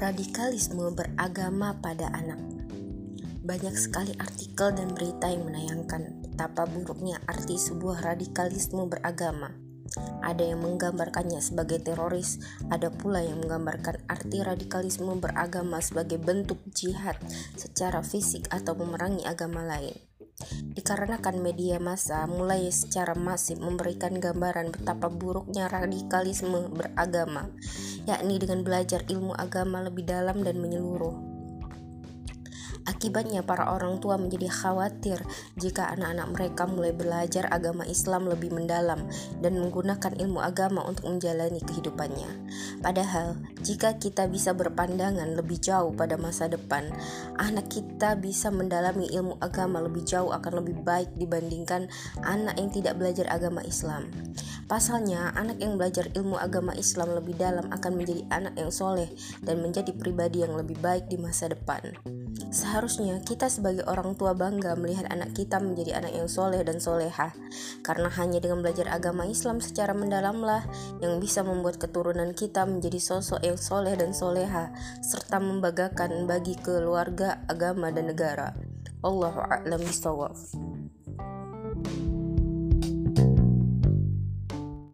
Radikalisme 0.00 0.92
beragama 0.92 1.76
pada 1.80 2.12
anak. 2.12 2.36
Banyak 3.40 3.72
sekali 3.76 4.12
artikel 4.20 4.76
dan 4.76 4.92
berita 4.92 5.32
yang 5.32 5.48
menayangkan 5.48 6.20
betapa 6.20 6.68
buruknya 6.68 7.16
arti 7.24 7.56
sebuah 7.56 8.04
radikalisme 8.04 8.84
beragama. 8.84 9.56
Ada 10.20 10.54
yang 10.54 10.60
menggambarkannya 10.62 11.40
sebagai 11.40 11.80
teroris, 11.80 12.38
ada 12.68 12.92
pula 12.92 13.24
yang 13.24 13.40
menggambarkan 13.40 14.04
arti 14.06 14.44
radikalisme 14.44 15.16
beragama 15.16 15.80
sebagai 15.80 16.20
bentuk 16.20 16.60
jihad 16.70 17.16
secara 17.56 18.04
fisik 18.04 18.46
atau 18.52 18.76
memerangi 18.76 19.24
agama 19.24 19.64
lain. 19.64 19.96
Dikarenakan 20.72 21.44
media 21.44 21.76
massa 21.76 22.24
mulai 22.24 22.72
secara 22.72 23.12
masif 23.12 23.60
memberikan 23.60 24.16
gambaran 24.16 24.72
betapa 24.72 25.12
buruknya 25.12 25.68
radikalisme 25.68 26.72
beragama, 26.72 27.52
yakni 28.10 28.42
dengan 28.42 28.66
belajar 28.66 29.06
ilmu 29.06 29.38
agama 29.38 29.86
lebih 29.86 30.02
dalam 30.02 30.42
dan 30.42 30.58
menyeluruh. 30.58 31.29
Akibatnya, 32.90 33.46
para 33.46 33.70
orang 33.70 34.02
tua 34.02 34.18
menjadi 34.18 34.50
khawatir 34.50 35.22
jika 35.54 35.94
anak-anak 35.94 36.26
mereka 36.34 36.66
mulai 36.66 36.90
belajar 36.90 37.46
agama 37.46 37.86
Islam 37.86 38.26
lebih 38.26 38.50
mendalam 38.50 39.06
dan 39.38 39.62
menggunakan 39.62 40.18
ilmu 40.18 40.42
agama 40.42 40.82
untuk 40.82 41.06
menjalani 41.06 41.62
kehidupannya. 41.62 42.26
Padahal, 42.82 43.38
jika 43.62 43.94
kita 43.94 44.26
bisa 44.26 44.50
berpandangan 44.58 45.38
lebih 45.38 45.62
jauh 45.62 45.94
pada 45.94 46.18
masa 46.18 46.50
depan, 46.50 46.90
anak 47.38 47.70
kita 47.70 48.18
bisa 48.18 48.50
mendalami 48.50 49.06
ilmu 49.14 49.38
agama 49.38 49.78
lebih 49.78 50.02
jauh 50.02 50.34
akan 50.34 50.58
lebih 50.58 50.82
baik 50.82 51.14
dibandingkan 51.14 51.86
anak 52.26 52.58
yang 52.58 52.74
tidak 52.74 52.98
belajar 52.98 53.30
agama 53.30 53.62
Islam. 53.62 54.10
Pasalnya, 54.66 55.30
anak 55.38 55.62
yang 55.62 55.78
belajar 55.78 56.10
ilmu 56.14 56.38
agama 56.38 56.74
Islam 56.74 57.14
lebih 57.14 57.38
dalam 57.38 57.70
akan 57.70 57.92
menjadi 57.94 58.22
anak 58.34 58.54
yang 58.58 58.70
soleh 58.74 59.10
dan 59.46 59.62
menjadi 59.62 59.94
pribadi 59.94 60.42
yang 60.42 60.58
lebih 60.58 60.78
baik 60.82 61.06
di 61.06 61.18
masa 61.18 61.50
depan. 61.50 61.94
Seharusnya 62.50 63.22
kita 63.22 63.46
sebagai 63.46 63.86
orang 63.86 64.18
tua 64.18 64.34
bangga 64.34 64.74
melihat 64.74 65.06
anak 65.06 65.38
kita 65.38 65.62
menjadi 65.62 66.02
anak 66.02 66.12
yang 66.18 66.26
soleh 66.26 66.58
dan 66.66 66.82
soleha, 66.82 67.30
karena 67.86 68.10
hanya 68.10 68.42
dengan 68.42 68.60
belajar 68.66 68.90
agama 68.90 69.22
Islam 69.26 69.62
secara 69.62 69.94
mendalamlah 69.94 70.66
yang 70.98 71.22
bisa 71.22 71.46
membuat 71.46 71.78
keturunan 71.78 72.34
kita 72.34 72.66
menjadi 72.66 72.98
sosok 72.98 73.40
yang 73.46 73.54
soleh 73.54 73.94
dan 73.94 74.10
soleha, 74.10 74.74
serta 74.98 75.38
membanggakan 75.38 76.26
bagi 76.26 76.58
keluarga, 76.58 77.38
agama, 77.46 77.94
dan 77.94 78.10
negara. 78.10 78.50
Allahu 79.00 79.40
a'lam 79.40 79.80
bishawab. 79.80 80.36